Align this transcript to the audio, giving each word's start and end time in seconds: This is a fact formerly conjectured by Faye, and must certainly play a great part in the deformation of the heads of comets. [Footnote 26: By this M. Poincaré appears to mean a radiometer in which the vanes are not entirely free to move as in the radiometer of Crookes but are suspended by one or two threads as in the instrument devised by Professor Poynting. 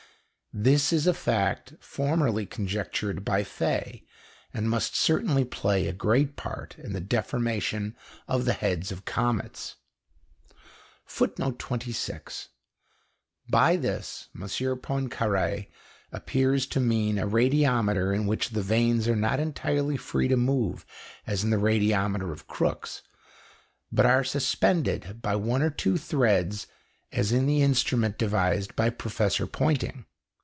This 0.53 0.91
is 0.91 1.07
a 1.07 1.13
fact 1.13 1.75
formerly 1.79 2.45
conjectured 2.45 3.23
by 3.23 3.45
Faye, 3.45 4.03
and 4.53 4.69
must 4.69 4.97
certainly 4.97 5.45
play 5.45 5.87
a 5.87 5.93
great 5.93 6.35
part 6.35 6.77
in 6.77 6.91
the 6.91 6.99
deformation 6.99 7.95
of 8.27 8.43
the 8.43 8.51
heads 8.51 8.91
of 8.91 9.05
comets. 9.05 9.75
[Footnote 11.05 11.57
26: 11.57 12.49
By 13.49 13.77
this 13.77 14.27
M. 14.35 14.41
Poincaré 14.41 15.69
appears 16.11 16.65
to 16.67 16.81
mean 16.81 17.17
a 17.17 17.25
radiometer 17.29 18.13
in 18.13 18.27
which 18.27 18.49
the 18.49 18.61
vanes 18.61 19.07
are 19.07 19.15
not 19.15 19.39
entirely 19.39 19.95
free 19.95 20.27
to 20.27 20.35
move 20.35 20.85
as 21.25 21.45
in 21.45 21.49
the 21.49 21.61
radiometer 21.61 22.29
of 22.29 22.47
Crookes 22.47 23.03
but 23.89 24.05
are 24.05 24.25
suspended 24.25 25.21
by 25.21 25.33
one 25.33 25.61
or 25.61 25.69
two 25.69 25.97
threads 25.97 26.67
as 27.13 27.31
in 27.31 27.45
the 27.45 27.61
instrument 27.61 28.17
devised 28.17 28.75
by 28.75 28.89
Professor 28.89 29.47
Poynting. 29.47 30.03